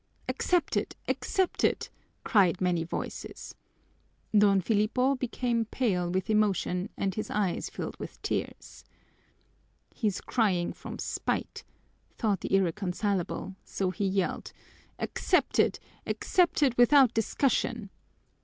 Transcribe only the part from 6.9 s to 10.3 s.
and his eyes filled with tears. "He's